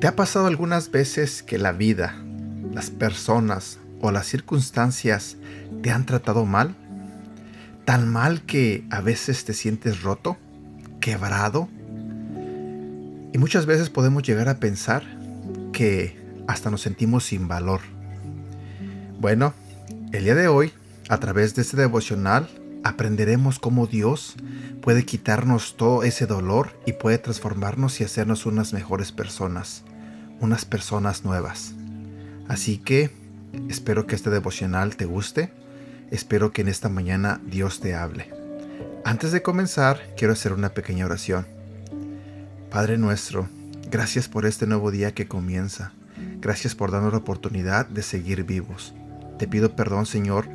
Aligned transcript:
¿Te 0.00 0.06
ha 0.06 0.16
pasado 0.16 0.46
algunas 0.46 0.90
veces 0.90 1.42
que 1.42 1.58
la 1.58 1.72
vida, 1.72 2.14
las 2.72 2.88
personas 2.88 3.78
o 4.00 4.10
las 4.10 4.26
circunstancias 4.26 5.36
te 5.82 5.90
han 5.90 6.06
tratado 6.06 6.46
mal? 6.46 6.74
Tan 7.84 8.08
mal 8.08 8.40
que 8.40 8.86
a 8.90 9.02
veces 9.02 9.44
te 9.44 9.52
sientes 9.52 10.00
roto, 10.02 10.38
quebrado. 11.00 11.68
Y 13.32 13.38
muchas 13.38 13.66
veces 13.66 13.90
podemos 13.90 14.22
llegar 14.22 14.48
a 14.48 14.58
pensar 14.58 15.02
que 15.72 16.18
hasta 16.46 16.70
nos 16.70 16.82
sentimos 16.82 17.24
sin 17.24 17.48
valor. 17.48 17.80
Bueno, 19.18 19.54
el 20.12 20.24
día 20.24 20.34
de 20.34 20.48
hoy, 20.48 20.72
a 21.08 21.18
través 21.18 21.54
de 21.54 21.62
este 21.62 21.76
devocional, 21.76 22.48
aprenderemos 22.82 23.58
cómo 23.58 23.86
Dios 23.86 24.36
puede 24.80 25.04
quitarnos 25.04 25.76
todo 25.76 26.02
ese 26.02 26.26
dolor 26.26 26.78
y 26.86 26.92
puede 26.94 27.18
transformarnos 27.18 28.00
y 28.00 28.04
hacernos 28.04 28.46
unas 28.46 28.72
mejores 28.72 29.12
personas 29.12 29.84
unas 30.40 30.64
personas 30.64 31.24
nuevas. 31.24 31.74
Así 32.48 32.78
que 32.78 33.10
espero 33.68 34.06
que 34.06 34.16
este 34.16 34.30
devocional 34.30 34.96
te 34.96 35.04
guste. 35.04 35.52
Espero 36.10 36.52
que 36.52 36.62
en 36.62 36.68
esta 36.68 36.88
mañana 36.88 37.40
Dios 37.44 37.80
te 37.80 37.94
hable. 37.94 38.30
Antes 39.04 39.32
de 39.32 39.42
comenzar, 39.42 40.00
quiero 40.16 40.32
hacer 40.32 40.52
una 40.52 40.70
pequeña 40.70 41.06
oración. 41.06 41.46
Padre 42.70 42.98
nuestro, 42.98 43.48
gracias 43.90 44.28
por 44.28 44.46
este 44.46 44.64
nuevo 44.64 44.92
día 44.92 45.12
que 45.12 45.26
comienza. 45.26 45.90
Gracias 46.40 46.76
por 46.76 46.92
darnos 46.92 47.10
la 47.10 47.18
oportunidad 47.18 47.88
de 47.88 48.02
seguir 48.02 48.44
vivos. 48.44 48.94
Te 49.40 49.48
pido 49.48 49.74
perdón, 49.74 50.06
Señor, 50.06 50.48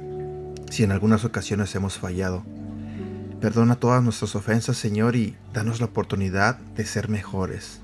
si 0.70 0.84
en 0.84 0.94
algunas 0.94 1.26
ocasiones 1.26 1.76
hemos 1.76 1.98
fallado. 1.98 2.46
Perdona 3.42 3.76
todas 3.76 4.02
nuestras 4.02 4.34
ofensas, 4.34 4.78
Señor, 4.78 5.18
y 5.18 5.36
danos 5.54 5.82
la 5.82 5.88
oportunidad 5.88 6.58
de 6.58 6.86
ser 6.86 7.10
mejores. 7.10 7.82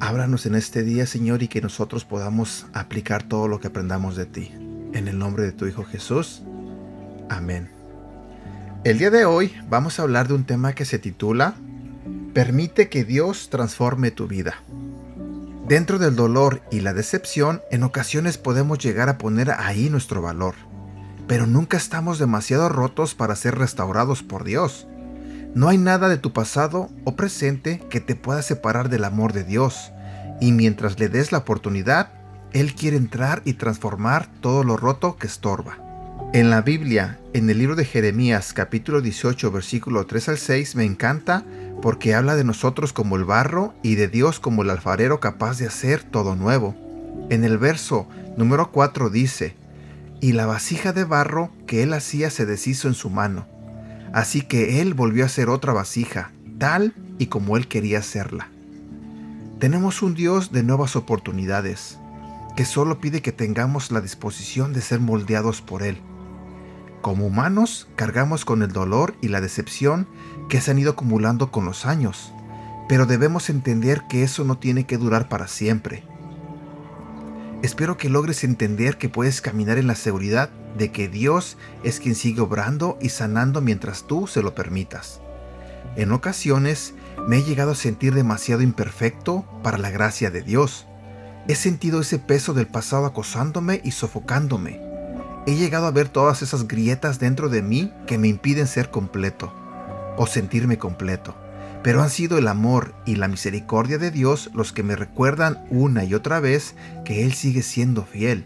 Ábranos 0.00 0.44
en 0.46 0.56
este 0.56 0.82
día, 0.82 1.06
Señor, 1.06 1.44
y 1.44 1.48
que 1.48 1.60
nosotros 1.60 2.04
podamos 2.04 2.66
aplicar 2.72 3.22
todo 3.22 3.46
lo 3.46 3.60
que 3.60 3.68
aprendamos 3.68 4.16
de 4.16 4.26
ti. 4.26 4.50
En 4.94 5.06
el 5.06 5.16
nombre 5.16 5.44
de 5.44 5.52
tu 5.52 5.66
Hijo 5.66 5.84
Jesús. 5.84 6.42
Amén. 7.28 7.70
El 8.82 8.98
día 8.98 9.10
de 9.10 9.26
hoy 9.26 9.52
vamos 9.68 10.00
a 10.00 10.02
hablar 10.02 10.26
de 10.26 10.34
un 10.34 10.44
tema 10.44 10.74
que 10.74 10.84
se 10.84 10.98
titula 10.98 11.54
Permite 12.36 12.90
que 12.90 13.02
Dios 13.02 13.48
transforme 13.48 14.10
tu 14.10 14.28
vida. 14.28 14.56
Dentro 15.66 15.98
del 15.98 16.16
dolor 16.16 16.60
y 16.70 16.80
la 16.80 16.92
decepción, 16.92 17.62
en 17.70 17.82
ocasiones 17.82 18.36
podemos 18.36 18.78
llegar 18.78 19.08
a 19.08 19.16
poner 19.16 19.52
ahí 19.52 19.88
nuestro 19.88 20.20
valor, 20.20 20.54
pero 21.26 21.46
nunca 21.46 21.78
estamos 21.78 22.18
demasiado 22.18 22.68
rotos 22.68 23.14
para 23.14 23.36
ser 23.36 23.56
restaurados 23.56 24.22
por 24.22 24.44
Dios. 24.44 24.86
No 25.54 25.68
hay 25.68 25.78
nada 25.78 26.10
de 26.10 26.18
tu 26.18 26.34
pasado 26.34 26.90
o 27.04 27.16
presente 27.16 27.80
que 27.88 28.00
te 28.02 28.14
pueda 28.14 28.42
separar 28.42 28.90
del 28.90 29.04
amor 29.04 29.32
de 29.32 29.42
Dios, 29.42 29.92
y 30.38 30.52
mientras 30.52 31.00
le 31.00 31.08
des 31.08 31.32
la 31.32 31.38
oportunidad, 31.38 32.10
Él 32.52 32.74
quiere 32.74 32.98
entrar 32.98 33.40
y 33.46 33.54
transformar 33.54 34.28
todo 34.42 34.62
lo 34.62 34.76
roto 34.76 35.16
que 35.16 35.26
estorba. 35.26 35.78
En 36.34 36.50
la 36.50 36.60
Biblia, 36.60 37.18
en 37.32 37.48
el 37.48 37.56
libro 37.56 37.76
de 37.76 37.86
Jeremías 37.86 38.52
capítulo 38.52 39.00
18 39.00 39.50
versículo 39.52 40.04
3 40.04 40.28
al 40.28 40.38
6, 40.38 40.76
me 40.76 40.84
encanta 40.84 41.44
porque 41.86 42.16
habla 42.16 42.34
de 42.34 42.42
nosotros 42.42 42.92
como 42.92 43.14
el 43.14 43.22
barro 43.22 43.72
y 43.84 43.94
de 43.94 44.08
Dios 44.08 44.40
como 44.40 44.62
el 44.62 44.70
alfarero 44.70 45.20
capaz 45.20 45.58
de 45.58 45.68
hacer 45.68 46.02
todo 46.02 46.34
nuevo. 46.34 46.74
En 47.30 47.44
el 47.44 47.58
verso 47.58 48.08
número 48.36 48.72
4 48.72 49.08
dice, 49.08 49.54
y 50.20 50.32
la 50.32 50.46
vasija 50.46 50.92
de 50.92 51.04
barro 51.04 51.52
que 51.68 51.84
él 51.84 51.92
hacía 51.92 52.28
se 52.30 52.44
deshizo 52.44 52.88
en 52.88 52.94
su 52.94 53.08
mano 53.08 53.46
Así 54.12 54.42
que 54.42 54.80
él 54.80 54.94
volvió 54.94 55.22
a 55.22 55.26
hacer 55.26 55.48
otra 55.48 55.72
vasija, 55.72 56.32
tal 56.58 56.92
y 57.20 57.26
como 57.26 57.56
él 57.56 57.68
quería 57.68 58.00
hacerla. 58.00 58.48
Tenemos 59.60 60.02
un 60.02 60.14
Dios 60.14 60.50
de 60.50 60.64
nuevas 60.64 60.96
oportunidades, 60.96 61.98
que 62.56 62.64
solo 62.64 62.98
pide 63.00 63.22
que 63.22 63.30
tengamos 63.30 63.92
la 63.92 64.00
disposición 64.00 64.72
de 64.72 64.80
ser 64.80 64.98
moldeados 64.98 65.62
por 65.62 65.84
Él. 65.84 66.00
Como 67.00 67.26
humanos 67.26 67.88
cargamos 67.96 68.44
con 68.44 68.62
el 68.62 68.72
dolor 68.72 69.14
y 69.20 69.28
la 69.28 69.40
decepción 69.40 70.08
que 70.48 70.60
se 70.60 70.70
han 70.70 70.78
ido 70.78 70.92
acumulando 70.92 71.50
con 71.50 71.64
los 71.64 71.86
años, 71.86 72.32
pero 72.88 73.06
debemos 73.06 73.50
entender 73.50 74.02
que 74.08 74.22
eso 74.22 74.44
no 74.44 74.58
tiene 74.58 74.86
que 74.86 74.98
durar 74.98 75.28
para 75.28 75.48
siempre. 75.48 76.04
Espero 77.62 77.96
que 77.96 78.08
logres 78.08 78.44
entender 78.44 78.98
que 78.98 79.08
puedes 79.08 79.40
caminar 79.40 79.78
en 79.78 79.86
la 79.86 79.94
seguridad 79.94 80.50
de 80.76 80.92
que 80.92 81.08
Dios 81.08 81.56
es 81.82 82.00
quien 82.00 82.14
sigue 82.14 82.42
obrando 82.42 82.98
y 83.00 83.08
sanando 83.08 83.60
mientras 83.60 84.06
tú 84.06 84.26
se 84.26 84.42
lo 84.42 84.54
permitas. 84.54 85.20
En 85.96 86.12
ocasiones 86.12 86.94
me 87.26 87.38
he 87.38 87.42
llegado 87.42 87.72
a 87.72 87.76
sentir 87.76 88.14
demasiado 88.14 88.62
imperfecto 88.62 89.46
para 89.62 89.78
la 89.78 89.90
gracia 89.90 90.30
de 90.30 90.42
Dios. 90.42 90.86
He 91.48 91.54
sentido 91.54 92.00
ese 92.00 92.18
peso 92.18 92.54
del 92.54 92.66
pasado 92.66 93.06
acosándome 93.06 93.80
y 93.82 93.92
sofocándome. 93.92 94.85
He 95.46 95.54
llegado 95.54 95.86
a 95.86 95.92
ver 95.92 96.08
todas 96.08 96.42
esas 96.42 96.66
grietas 96.66 97.18
dentro 97.18 97.48
de 97.48 97.62
mí 97.62 97.92
que 98.06 98.18
me 98.18 98.28
impiden 98.28 98.66
ser 98.66 98.90
completo 98.90 99.52
o 100.16 100.26
sentirme 100.26 100.78
completo. 100.78 101.34
Pero 101.82 102.02
han 102.02 102.10
sido 102.10 102.36
el 102.36 102.48
amor 102.48 102.94
y 103.06 103.14
la 103.14 103.28
misericordia 103.28 103.98
de 103.98 104.10
Dios 104.10 104.50
los 104.54 104.72
que 104.72 104.82
me 104.82 104.96
recuerdan 104.96 105.64
una 105.70 106.04
y 106.04 106.14
otra 106.14 106.40
vez 106.40 106.74
que 107.04 107.24
Él 107.24 107.32
sigue 107.32 107.62
siendo 107.62 108.04
fiel. 108.04 108.44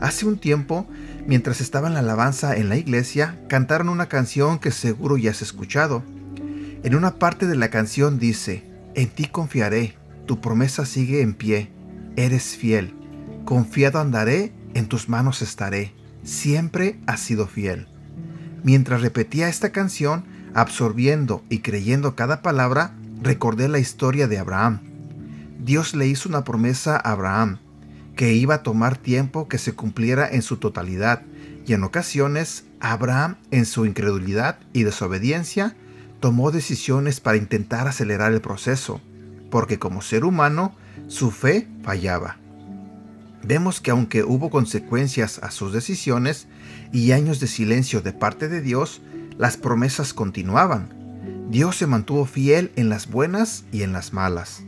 Hace 0.00 0.26
un 0.26 0.38
tiempo 0.38 0.86
Mientras 1.28 1.60
estaba 1.60 1.88
en 1.88 1.92
la 1.92 2.00
alabanza 2.00 2.56
en 2.56 2.70
la 2.70 2.78
iglesia, 2.78 3.38
cantaron 3.48 3.90
una 3.90 4.06
canción 4.08 4.58
que 4.58 4.70
seguro 4.70 5.18
ya 5.18 5.30
has 5.30 5.42
escuchado. 5.42 6.02
En 6.82 6.94
una 6.94 7.16
parte 7.16 7.46
de 7.46 7.54
la 7.54 7.68
canción 7.68 8.18
dice, 8.18 8.64
En 8.94 9.10
ti 9.10 9.26
confiaré, 9.26 9.94
tu 10.24 10.40
promesa 10.40 10.86
sigue 10.86 11.20
en 11.20 11.34
pie, 11.34 11.70
eres 12.16 12.56
fiel, 12.56 12.94
confiado 13.44 14.00
andaré, 14.00 14.54
en 14.72 14.86
tus 14.86 15.10
manos 15.10 15.42
estaré, 15.42 15.92
siempre 16.22 16.98
has 17.06 17.20
sido 17.20 17.46
fiel. 17.46 17.86
Mientras 18.62 19.02
repetía 19.02 19.48
esta 19.48 19.70
canción, 19.70 20.24
absorbiendo 20.54 21.42
y 21.48 21.60
creyendo 21.60 22.14
cada 22.16 22.42
palabra, 22.42 22.94
recordé 23.22 23.68
la 23.68 23.78
historia 23.78 24.28
de 24.28 24.38
Abraham. 24.38 24.80
Dios 25.58 25.94
le 25.94 26.06
hizo 26.06 26.28
una 26.28 26.44
promesa 26.44 26.96
a 26.96 27.12
Abraham, 27.12 27.58
que 28.16 28.32
iba 28.32 28.56
a 28.56 28.62
tomar 28.62 28.96
tiempo 28.96 29.48
que 29.48 29.58
se 29.58 29.74
cumpliera 29.74 30.28
en 30.28 30.42
su 30.42 30.56
totalidad, 30.56 31.22
y 31.66 31.74
en 31.74 31.84
ocasiones 31.84 32.64
Abraham, 32.80 33.36
en 33.50 33.66
su 33.66 33.86
incredulidad 33.86 34.58
y 34.72 34.82
desobediencia, 34.82 35.76
tomó 36.20 36.50
decisiones 36.50 37.20
para 37.20 37.36
intentar 37.36 37.86
acelerar 37.86 38.32
el 38.32 38.40
proceso, 38.40 39.00
porque 39.50 39.78
como 39.78 40.02
ser 40.02 40.24
humano, 40.24 40.74
su 41.06 41.30
fe 41.30 41.68
fallaba. 41.82 42.38
Vemos 43.42 43.80
que 43.80 43.90
aunque 43.90 44.24
hubo 44.24 44.50
consecuencias 44.50 45.38
a 45.42 45.50
sus 45.50 45.72
decisiones 45.72 46.48
y 46.92 47.12
años 47.12 47.40
de 47.40 47.46
silencio 47.46 48.00
de 48.00 48.12
parte 48.12 48.48
de 48.48 48.60
Dios, 48.60 49.00
las 49.36 49.56
promesas 49.56 50.12
continuaban. 50.12 50.88
Dios 51.50 51.76
se 51.76 51.86
mantuvo 51.86 52.26
fiel 52.26 52.72
en 52.76 52.88
las 52.88 53.10
buenas 53.10 53.64
y 53.72 53.82
en 53.82 53.92
las 53.92 54.12
malas. 54.12 54.62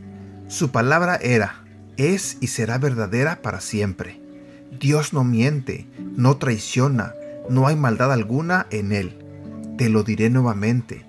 Su 0.47 0.71
palabra 0.71 1.15
era, 1.15 1.63
es 1.97 2.37
y 2.41 2.47
será 2.47 2.77
verdadera 2.77 3.41
para 3.41 3.61
siempre. 3.61 4.19
Dios 4.79 5.13
no 5.13 5.23
miente, 5.23 5.87
no 6.15 6.37
traiciona, 6.37 7.13
no 7.49 7.67
hay 7.67 7.75
maldad 7.75 8.11
alguna 8.11 8.65
en 8.71 8.93
Él. 8.93 9.17
Te 9.77 9.89
lo 9.89 10.03
diré 10.03 10.29
nuevamente. 10.29 11.05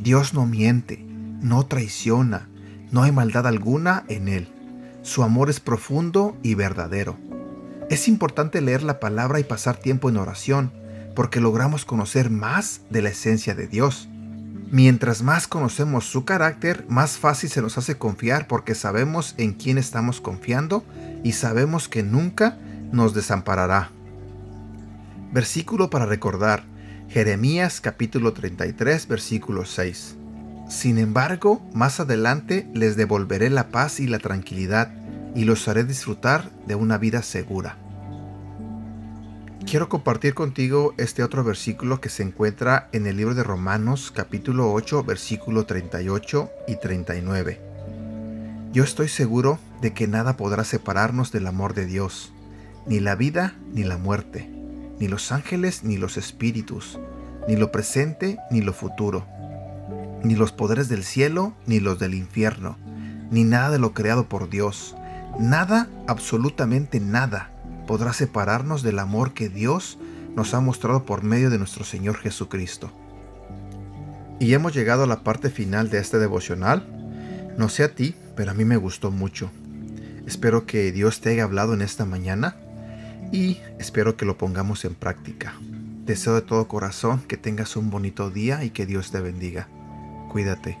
Dios 0.00 0.32
no 0.32 0.46
miente, 0.46 1.04
no 1.40 1.66
traiciona, 1.66 2.48
no 2.90 3.02
hay 3.02 3.12
maldad 3.12 3.46
alguna 3.46 4.04
en 4.08 4.28
Él. 4.28 4.48
Su 5.02 5.22
amor 5.22 5.48
es 5.48 5.60
profundo 5.60 6.36
y 6.42 6.54
verdadero. 6.54 7.16
Es 7.88 8.06
importante 8.06 8.60
leer 8.60 8.82
la 8.82 9.00
palabra 9.00 9.40
y 9.40 9.44
pasar 9.44 9.76
tiempo 9.76 10.08
en 10.08 10.18
oración, 10.18 10.72
porque 11.14 11.40
logramos 11.40 11.84
conocer 11.84 12.30
más 12.30 12.82
de 12.90 13.02
la 13.02 13.08
esencia 13.08 13.54
de 13.54 13.66
Dios. 13.66 14.08
Mientras 14.70 15.22
más 15.22 15.48
conocemos 15.48 16.04
su 16.04 16.24
carácter, 16.24 16.84
más 16.88 17.18
fácil 17.18 17.50
se 17.50 17.62
nos 17.62 17.76
hace 17.78 17.98
confiar 17.98 18.46
porque 18.46 18.76
sabemos 18.76 19.34
en 19.36 19.54
quién 19.54 19.78
estamos 19.78 20.20
confiando 20.20 20.84
y 21.24 21.32
sabemos 21.32 21.88
que 21.88 22.04
nunca 22.04 22.56
nos 22.92 23.14
desamparará. 23.14 23.90
Versículo 25.32 25.90
para 25.90 26.06
recordar. 26.06 26.64
Jeremías 27.08 27.80
capítulo 27.80 28.32
33 28.32 29.08
versículo 29.08 29.64
6. 29.64 30.19
Sin 30.70 30.98
embargo, 30.98 31.60
más 31.74 31.98
adelante 31.98 32.70
les 32.74 32.96
devolveré 32.96 33.50
la 33.50 33.70
paz 33.70 33.98
y 33.98 34.06
la 34.06 34.20
tranquilidad 34.20 34.88
y 35.34 35.42
los 35.42 35.66
haré 35.66 35.82
disfrutar 35.82 36.48
de 36.68 36.76
una 36.76 36.96
vida 36.96 37.24
segura. 37.24 37.76
Quiero 39.66 39.88
compartir 39.88 40.32
contigo 40.34 40.94
este 40.96 41.24
otro 41.24 41.42
versículo 41.42 42.00
que 42.00 42.08
se 42.08 42.22
encuentra 42.22 42.88
en 42.92 43.08
el 43.08 43.16
libro 43.16 43.34
de 43.34 43.42
Romanos 43.42 44.12
capítulo 44.14 44.72
8 44.72 45.02
versículo 45.02 45.66
38 45.66 46.50
y 46.68 46.76
39. 46.76 47.60
Yo 48.72 48.84
estoy 48.84 49.08
seguro 49.08 49.58
de 49.82 49.92
que 49.92 50.06
nada 50.06 50.36
podrá 50.36 50.62
separarnos 50.62 51.32
del 51.32 51.48
amor 51.48 51.74
de 51.74 51.86
Dios, 51.86 52.32
ni 52.86 53.00
la 53.00 53.16
vida 53.16 53.56
ni 53.72 53.82
la 53.82 53.98
muerte, 53.98 54.48
ni 55.00 55.08
los 55.08 55.32
ángeles 55.32 55.82
ni 55.82 55.96
los 55.96 56.16
espíritus, 56.16 57.00
ni 57.48 57.56
lo 57.56 57.72
presente 57.72 58.38
ni 58.52 58.60
lo 58.60 58.72
futuro, 58.72 59.26
ni 60.22 60.34
los 60.34 60.52
poderes 60.52 60.88
del 60.88 61.04
cielo 61.04 61.54
ni 61.66 61.80
los 61.80 61.98
del 61.98 62.14
infierno, 62.14 62.76
ni 63.30 63.44
nada 63.44 63.70
de 63.70 63.78
lo 63.78 63.94
creado 63.94 64.28
por 64.28 64.50
Dios. 64.50 64.96
Nada, 65.38 65.88
absolutamente 66.06 67.00
nada, 67.00 67.50
podrá 67.86 68.12
separarnos 68.12 68.82
del 68.82 68.98
amor 68.98 69.32
que 69.32 69.48
Dios 69.48 69.98
nos 70.36 70.54
ha 70.54 70.60
mostrado 70.60 71.04
por 71.04 71.22
medio 71.22 71.50
de 71.50 71.58
nuestro 71.58 71.84
Señor 71.84 72.16
Jesucristo. 72.16 72.90
Y 74.38 74.54
hemos 74.54 74.74
llegado 74.74 75.04
a 75.04 75.06
la 75.06 75.22
parte 75.22 75.50
final 75.50 75.90
de 75.90 75.98
este 75.98 76.18
devocional. 76.18 76.86
No 77.58 77.68
sé 77.68 77.84
a 77.84 77.94
ti, 77.94 78.14
pero 78.36 78.52
a 78.52 78.54
mí 78.54 78.64
me 78.64 78.76
gustó 78.76 79.10
mucho. 79.10 79.50
Espero 80.26 80.66
que 80.66 80.92
Dios 80.92 81.20
te 81.20 81.30
haya 81.30 81.44
hablado 81.44 81.74
en 81.74 81.82
esta 81.82 82.04
mañana 82.04 82.56
y 83.32 83.58
espero 83.78 84.16
que 84.16 84.24
lo 84.24 84.38
pongamos 84.38 84.84
en 84.84 84.94
práctica. 84.94 85.54
Deseo 86.06 86.34
de 86.34 86.42
todo 86.42 86.68
corazón 86.68 87.20
que 87.28 87.36
tengas 87.36 87.76
un 87.76 87.90
bonito 87.90 88.30
día 88.30 88.64
y 88.64 88.70
que 88.70 88.86
Dios 88.86 89.10
te 89.10 89.20
bendiga. 89.20 89.68
Cuídate. 90.30 90.78